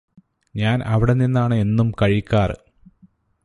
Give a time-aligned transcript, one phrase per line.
[0.55, 2.57] ഞാന് അവിടെ നിന്നാണ് എന്നും കഴിക്കാറ്